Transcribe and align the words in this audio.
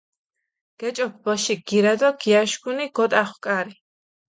გეჭოფუ 0.79 1.17
ბოშიქ 1.23 1.59
გირა 1.67 1.93
დო 1.99 2.09
გიაშქუნი, 2.21 2.85
გოტახუ 2.97 3.37
კარი. 3.43 3.73